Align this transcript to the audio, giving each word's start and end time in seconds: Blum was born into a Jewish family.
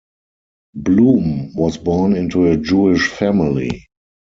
Blum 0.73 1.53
was 1.53 1.77
born 1.77 2.15
into 2.15 2.47
a 2.47 2.57
Jewish 2.57 3.07
family. 3.07 3.85